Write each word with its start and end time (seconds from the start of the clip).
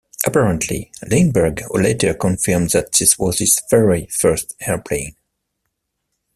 Apparently, 0.25 0.91
Lindbergh 1.07 1.61
later 1.73 2.15
confirmed 2.15 2.71
that 2.71 2.91
this 2.93 3.19
was 3.19 3.37
his 3.37 3.61
very 3.69 4.07
first 4.07 4.55
airplane. 4.61 5.15